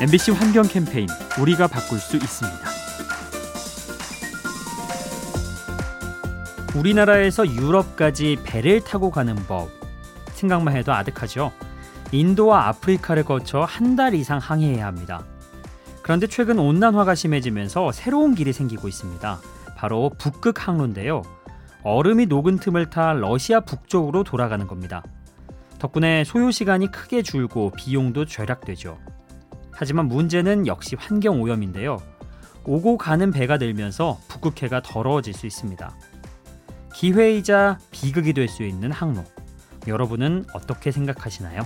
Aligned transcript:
MBC 0.00 0.32
환경 0.32 0.64
캠페인 0.64 1.08
우리가 1.40 1.66
바꿀 1.68 1.98
수 1.98 2.16
있습니다. 2.16 2.58
우리나라에서 6.76 7.46
유럽까지 7.46 8.38
배를 8.44 8.82
타고 8.82 9.10
가는 9.10 9.34
법 9.34 9.70
생각만 10.34 10.76
해도 10.76 10.92
아득하죠. 10.92 11.50
인도와 12.12 12.68
아프리카를 12.68 13.24
거쳐 13.24 13.62
한 13.62 13.96
달 13.96 14.14
이상 14.14 14.38
항해해야 14.38 14.84
합니다. 14.86 15.24
그런데 16.02 16.26
최근 16.26 16.58
온난화가 16.58 17.14
심해지면서 17.14 17.90
새로운 17.92 18.34
길이 18.34 18.52
생기고 18.52 18.88
있습니다. 18.88 19.40
바로 19.76 20.10
북극 20.18 20.68
항로인데요. 20.68 21.22
얼음이 21.82 22.26
녹은 22.26 22.58
틈을 22.58 22.90
타 22.90 23.14
러시아 23.14 23.60
북쪽으로 23.60 24.22
돌아가는 24.24 24.66
겁니다. 24.66 25.02
덕분에 25.78 26.24
소요 26.24 26.50
시간이 26.50 26.90
크게 26.90 27.22
줄고 27.22 27.70
비용도 27.74 28.26
절약되죠. 28.26 28.98
하지만 29.76 30.08
문제는 30.08 30.66
역시 30.66 30.96
환경 30.98 31.42
오염인데요. 31.42 31.98
오고 32.64 32.96
가는 32.96 33.30
배가 33.30 33.58
늘면서 33.58 34.18
북극해가 34.28 34.80
더러워질 34.82 35.34
수 35.34 35.46
있습니다. 35.46 35.94
기회이자 36.94 37.78
비극이 37.90 38.32
될 38.32 38.48
수 38.48 38.64
있는 38.64 38.90
항로. 38.90 39.22
여러분은 39.86 40.46
어떻게 40.54 40.90
생각하시나요? 40.90 41.60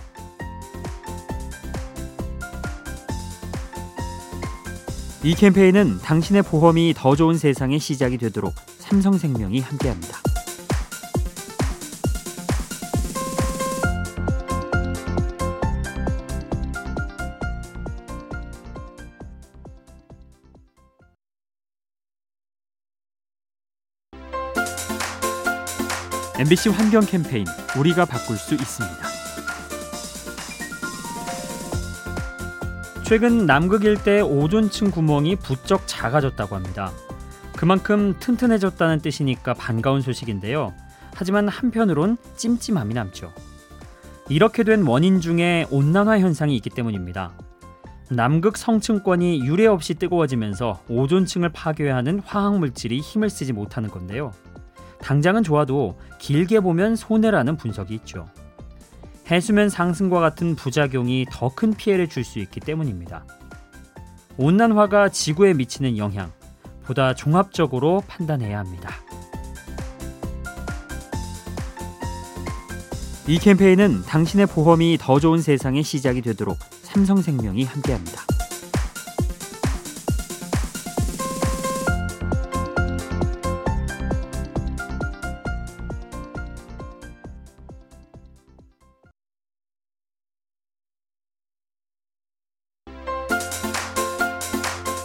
이 5.23 5.35
캠페인은 5.35 5.99
당신의 5.99 6.43
보험이 6.43 6.95
더 6.97 7.15
좋은 7.15 7.37
세상의 7.39 7.79
시작이 7.79 8.19
되도록 8.19 8.55
삼성생명이 8.79 9.61
함께합니다. 9.61 10.30
MBC 26.41 26.71
환경 26.71 27.05
캠페인 27.05 27.45
우리가 27.79 28.07
바꿀 28.07 28.39
수 28.39 28.55
있습니다. 28.55 28.97
최근 33.05 33.45
남극 33.45 33.85
일대 33.85 34.23
오존층 34.23 34.91
구멍이 34.91 35.37
부쩍 35.37 35.83
작아졌다고 35.85 36.57
합니다. 36.57 36.93
그만큼 37.59 38.15
튼튼해졌다는 38.21 39.01
뜻이니까 39.01 39.53
반가운 39.53 40.01
소식인데요. 40.01 40.73
하지만 41.13 41.47
한편으론 41.47 42.17
찜찜함이 42.37 42.95
남죠. 42.95 43.35
이렇게 44.31 44.63
된 44.63 44.87
원인 44.87 45.21
중에 45.21 45.67
온난화 45.71 46.21
현상이 46.21 46.57
있기 46.57 46.71
때문입니다. 46.71 47.33
남극 48.09 48.57
성층권이 48.57 49.41
유례 49.41 49.67
없이 49.67 49.93
뜨거워지면서 49.93 50.85
오존층을 50.89 51.51
파괴하는 51.51 52.21
화학 52.25 52.59
물질이 52.59 53.01
힘을 53.01 53.29
쓰지 53.29 53.53
못하는 53.53 53.91
건데요. 53.91 54.33
당장은 55.03 55.43
좋아도 55.43 55.99
길게 56.19 56.61
보면 56.61 56.97
손해라는 56.97 57.57
분석이 57.57 57.95
있죠. 57.95 58.29
해수면 59.31 59.69
상승과 59.69 60.21
같은 60.21 60.57
부작용이 60.57 61.27
더 61.31 61.51
큰 61.51 61.73
피해를 61.75 62.09
줄 62.09 62.25
수 62.25 62.39
있기 62.39 62.61
때문입니다. 62.61 63.25
온난화가 64.37 65.11
지구에 65.11 65.55
미치는 65.55 65.97
영향, 65.99 66.33
보다 66.85 67.15
종합적으로 67.15 68.03
판단해야 68.09 68.59
합니다. 68.59 68.91
이 73.29 73.39
캠페인은 73.39 74.03
당신의 74.03 74.47
보험이 74.47 74.99
더 75.01 75.21
좋은 75.21 75.41
세상의 75.41 75.83
시작이 75.85 76.21
되도록 76.23 76.59
삼성생명이 76.83 77.65
함께합니다. 77.65 78.30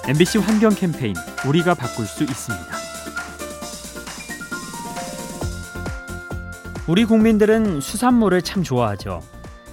MBC 0.08 0.38
환경 0.38 0.70
캠페인 0.70 1.16
우리가 1.48 1.74
바꿀 1.74 2.06
수 2.06 2.24
있습니다. 2.24 2.66
우리 6.88 7.06
국민들은 7.06 7.82
수산물을 7.82 8.44
참 8.44 8.62
좋아하죠. 8.62 9.24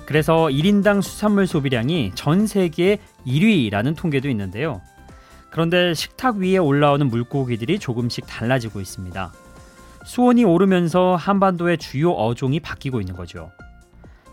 그래서 0.07 0.47
1인당 0.47 1.03
수산물 1.03 1.47
소비량이 1.47 2.13
전 2.15 2.47
세계 2.47 2.99
1위라는 3.27 3.95
통계도 3.95 4.31
있는데요. 4.31 4.81
그런데 5.51 5.93
식탁 5.93 6.37
위에 6.37 6.57
올라오는 6.57 7.07
물고기들이 7.09 7.79
조금씩 7.79 8.27
달라지고 8.27 8.81
있습니다. 8.81 9.35
수온이 10.07 10.45
오르면서 10.45 11.15
한반도의 11.15 11.77
주요 11.77 12.11
어종이 12.13 12.59
바뀌고 12.59 13.03
있는 13.03 13.15
거죠. 13.15 13.53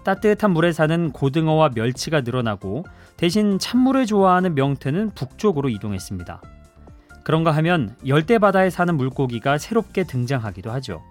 따뜻한 0.03 0.51
물에 0.51 0.71
사는 0.71 1.11
고등어와 1.11 1.71
멸치가 1.75 2.21
늘어나고 2.21 2.85
대신 3.17 3.59
찬물을 3.59 4.05
좋아하는 4.05 4.55
명태는 4.55 5.11
북쪽으로 5.15 5.69
이동했습니다. 5.69 6.41
그런가 7.23 7.51
하면 7.51 7.95
열대 8.07 8.39
바다에 8.39 8.69
사는 8.69 8.95
물고기가 8.95 9.57
새롭게 9.57 10.03
등장하기도 10.03 10.71
하죠. 10.71 11.03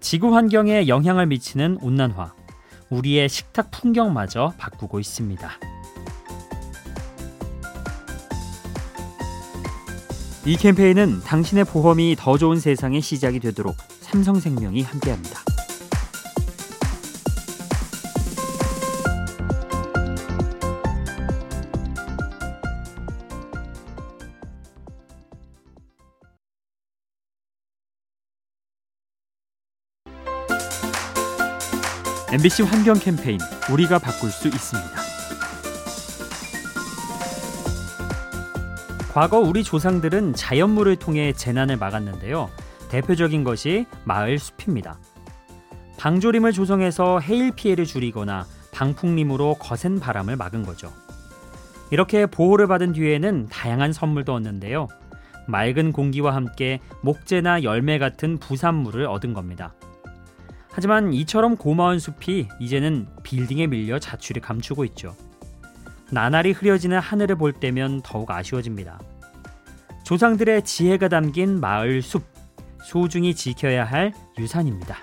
지구 0.00 0.34
환경에 0.34 0.88
영향을 0.88 1.26
미치는 1.26 1.78
온난화, 1.80 2.34
우리의 2.90 3.28
식탁 3.28 3.70
풍경마저 3.70 4.52
바꾸고 4.58 5.00
있습니다. 5.00 5.50
이 10.46 10.56
캠페인은 10.56 11.20
당신의 11.22 11.64
보험이 11.64 12.16
더 12.18 12.36
좋은 12.36 12.60
세상의 12.60 13.00
시작이 13.00 13.40
되도록 13.40 13.76
삼성생명이 14.00 14.82
함께합니다. 14.82 15.43
MBC 32.34 32.64
환경 32.64 32.98
캠페인 32.98 33.38
우리가 33.70 34.00
바꿀 34.00 34.28
수 34.28 34.48
있습니다. 34.48 34.90
과거 39.12 39.38
우리 39.38 39.62
조상들은 39.62 40.34
자연물을 40.34 40.96
통해 40.96 41.32
재난을 41.32 41.76
막았는데요. 41.76 42.50
대표적인 42.88 43.44
것이 43.44 43.86
마을 44.02 44.40
숲입니다. 44.40 44.98
방조림을 45.96 46.50
조성해서 46.50 47.20
해일 47.20 47.52
피해를 47.52 47.84
줄이거나 47.84 48.46
방풍림으로 48.72 49.54
거센 49.60 50.00
바람을 50.00 50.34
막은 50.34 50.64
거죠. 50.64 50.92
이렇게 51.92 52.26
보호를 52.26 52.66
받은 52.66 52.94
뒤에는 52.94 53.46
다양한 53.46 53.92
선물도 53.92 54.34
얻는데요. 54.34 54.88
맑은 55.46 55.92
공기와 55.92 56.34
함께 56.34 56.80
목재나 57.00 57.62
열매 57.62 57.98
같은 57.98 58.38
부산물을 58.38 59.06
얻은 59.06 59.34
겁니다. 59.34 59.72
하지만 60.76 61.12
이처럼 61.12 61.56
고마운 61.56 62.00
숲이 62.00 62.48
이제는 62.58 63.06
빌딩에 63.22 63.68
밀려 63.68 64.00
자취를 64.00 64.42
감추고 64.42 64.84
있죠. 64.86 65.14
나날이 66.10 66.50
흐려지는 66.50 66.98
하늘을 66.98 67.36
볼 67.36 67.52
때면 67.52 68.02
더욱 68.02 68.28
아쉬워집니다. 68.32 68.98
조상들의 70.02 70.64
지혜가 70.64 71.08
담긴 71.08 71.60
마을 71.60 72.02
숲, 72.02 72.24
소중히 72.82 73.36
지켜야 73.36 73.84
할 73.84 74.12
유산입니다. 74.36 74.98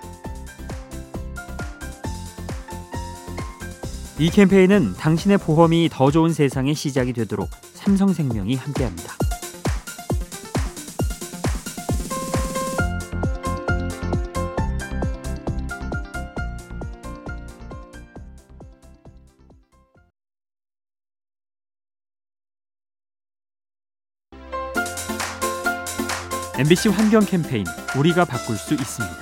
이 4.18 4.28
캠페인은 4.28 4.92
당신의 4.98 5.38
보험이 5.38 5.88
더 5.90 6.10
좋은 6.10 6.34
세상의 6.34 6.74
시작이 6.74 7.14
되도록 7.14 7.48
삼성생명이 7.72 8.56
함께합니다. 8.56 9.11
MBC 26.62 26.90
환경 26.90 27.24
캠페인 27.24 27.64
우리가 27.98 28.24
바꿀 28.24 28.54
수 28.54 28.74
있습니다. 28.74 29.16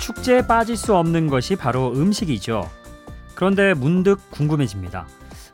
축제에 0.00 0.44
빠질 0.44 0.76
수 0.76 0.96
없는 0.96 1.28
것이 1.28 1.54
바로 1.54 1.92
음식이죠. 1.92 2.68
그런데 3.36 3.72
문득 3.74 4.18
궁금해집니다. 4.32 5.06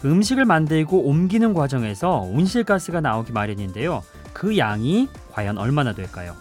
음식을 0.07 0.47
만들고 0.47 1.03
옮기는 1.03 1.53
과정에서 1.53 2.21
온실가스가 2.21 3.03
나오기 3.03 3.33
마련인데요. 3.33 4.03
그 4.33 4.57
양이 4.57 5.11
과연 5.33 5.59
얼마나 5.59 5.93
될까요? 5.93 6.35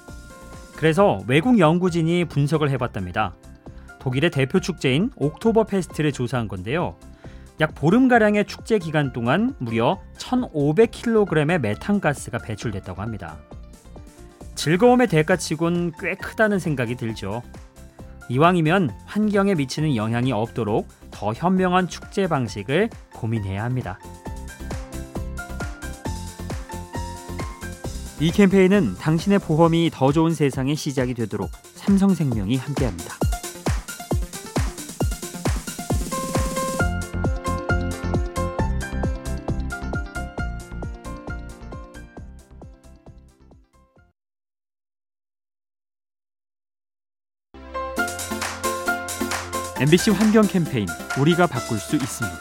그래서 0.77 1.21
외국 1.27 1.59
연구진이 1.59 2.25
분석을 2.25 2.69
해봤답니다. 2.69 3.35
독일의 3.99 4.31
대표 4.31 4.61
축제인 4.61 5.11
옥토버 5.17 5.65
페스트를 5.65 6.13
조사한 6.13 6.47
건데요. 6.47 6.95
약 7.61 7.73
보름가량의 7.73 8.45
축제 8.45 8.79
기간 8.79 9.13
동안 9.13 9.55
무려 9.59 10.01
1,500kg의 10.17 11.59
메탄가스가 11.59 12.39
배출됐다고 12.39 13.01
합니다. 13.01 13.37
즐거움의 14.55 15.07
대가치곤 15.07 15.93
꽤 15.99 16.15
크다는 16.15 16.59
생각이 16.59 16.95
들죠. 16.95 17.43
이왕이면 18.29 18.91
환경에 19.05 19.53
미치는 19.55 19.95
영향이 19.95 20.31
없도록 20.31 20.87
더 21.11 21.33
현명한 21.33 21.87
축제 21.87 22.27
방식을 22.27 22.89
고민해야 23.13 23.63
합니다. 23.63 23.99
이 28.19 28.31
캠페인은 28.31 28.95
당신의 28.95 29.39
보험이 29.39 29.91
더 29.93 30.11
좋은 30.11 30.33
세상의 30.33 30.75
시작이 30.75 31.13
되도록 31.13 31.51
삼성생명이 31.75 32.55
함께합니다. 32.55 33.24
MBC 49.77 50.11
환경 50.11 50.47
캠페인 50.47 50.87
우리가 51.19 51.47
바꿀 51.47 51.79
수 51.79 51.97
있습니다. 51.97 52.39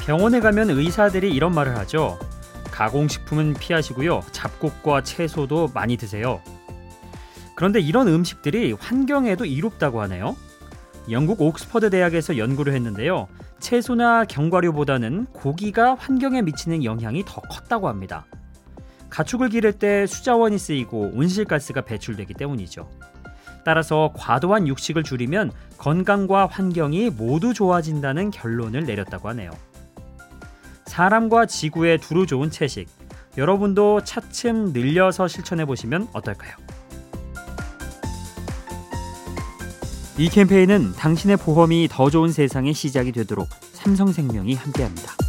병원에 0.00 0.40
가면 0.40 0.68
의사들이 0.68 1.30
이런 1.30 1.54
말을 1.54 1.74
하죠. 1.78 2.18
가공식품은 2.70 3.54
피하시고요. 3.54 4.24
잡곡과 4.30 5.04
채소도 5.04 5.70
많이 5.72 5.96
드세요. 5.96 6.42
그런데 7.54 7.80
이런 7.80 8.08
음식들이 8.08 8.72
환경에도 8.72 9.46
이롭다고 9.46 10.02
하네요. 10.02 10.36
영국 11.10 11.40
옥스퍼드 11.40 11.88
대학에서 11.88 12.36
연구를 12.36 12.74
했는데요. 12.74 13.28
채소나 13.58 14.26
견과류보다는 14.26 15.28
고기가 15.32 15.94
환경에 15.94 16.42
미치는 16.42 16.84
영향이 16.84 17.24
더 17.24 17.40
컸다고 17.40 17.88
합니다. 17.88 18.26
가축을 19.08 19.48
기를 19.48 19.72
때 19.72 20.06
수자원이 20.06 20.58
쓰이고 20.58 21.12
온실가스가 21.14 21.82
배출되기 21.82 22.34
때문이죠. 22.34 22.90
따라서 23.64 24.12
과도한 24.16 24.68
육식을 24.68 25.02
줄이면 25.02 25.52
건강과 25.78 26.46
환경이 26.46 27.10
모두 27.10 27.54
좋아진다는 27.54 28.30
결론을 28.30 28.84
내렸다고 28.84 29.28
하네요. 29.30 29.50
사람과 30.86 31.46
지구에 31.46 31.96
두루 31.96 32.26
좋은 32.26 32.50
채식. 32.50 32.88
여러분도 33.36 34.02
차츰 34.04 34.72
늘려서 34.72 35.26
실천해 35.26 35.64
보시면 35.64 36.08
어떨까요? 36.12 36.52
이 40.16 40.28
캠페인은 40.28 40.92
당신의 40.92 41.38
보험이 41.38 41.88
더 41.90 42.08
좋은 42.08 42.30
세상의 42.30 42.72
시작이 42.72 43.10
되도록 43.10 43.48
삼성생명이 43.72 44.54
함께합니다. 44.54 45.23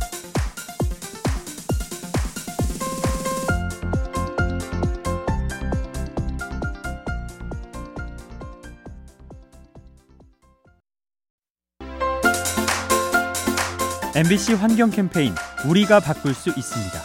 MBC 14.15 14.53
환경 14.53 14.89
캠페인 14.89 15.33
우리가 15.67 15.99
바꿀 15.99 16.33
수 16.33 16.49
있습니다. 16.49 16.99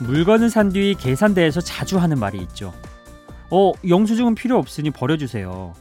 물건을 0.00 0.50
산 0.50 0.70
뒤 0.70 0.94
계산대에서 0.98 1.62
자주 1.62 1.98
하는 1.98 2.18
말이 2.18 2.38
있죠. 2.42 2.74
어, 3.50 3.72
영수증은 3.88 4.34
필요 4.34 4.58
없으니 4.58 4.90
버려주세요. 4.90 5.72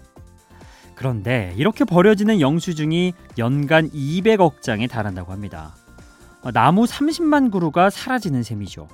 그런데 0.95 1.53
이렇게 1.57 1.83
버려지는 1.83 2.39
영수증이 2.39 3.13
연간 3.37 3.89
200억 3.89 4.61
장에 4.61 4.87
달한다고 4.87 5.33
합니다. 5.33 5.75
어, 6.43 6.51
나무 6.51 6.85
30만 6.85 7.51
그루가 7.51 7.89
사라지는 7.89 8.43
셈이죠. 8.43 8.87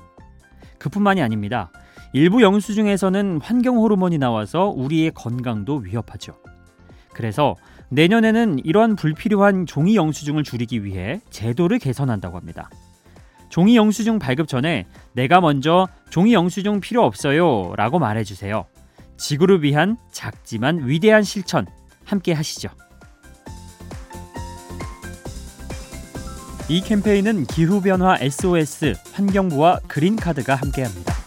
그뿐만이 0.80 1.22
아닙니다. 1.22 1.70
일부 2.14 2.42
영수증에서는 2.42 3.42
환경 3.44 3.78
호르몬이 3.78 4.18
나와서 4.18 4.74
우리의 4.76 5.12
건강도 5.12 5.76
위협하죠. 5.76 6.34
그래서 7.14 7.56
내년에는 7.92 8.60
이러한 8.64 8.96
불필요한 8.96 9.66
종이 9.66 9.96
영수증을 9.96 10.44
줄이기 10.44 10.86
위해 10.86 11.20
제도를 11.30 11.78
개선한다고 11.78 12.38
합니다. 12.38 12.70
종이 13.50 13.76
영수증 13.76 14.18
발급 14.18 14.48
전에 14.48 14.88
내가 15.12 15.42
먼저 15.42 15.90
종이 16.10 16.34
영수증 16.34 16.80
필요 16.80 17.04
없어요 17.04 17.74
라고 17.76 18.00
말해주세요. 18.00 18.66
지구를 19.18 19.62
위한 19.62 19.98
작지만 20.12 20.88
위대한 20.88 21.24
실천 21.24 21.68
함께 22.06 22.32
하시죠. 22.32 22.70
이 26.70 26.80
캠페인은 26.80 27.46
기후변화 27.46 28.18
SOS 28.22 28.94
환경부와 29.12 29.82
그린카드가 29.90 30.56
함께합니다. 30.56 31.21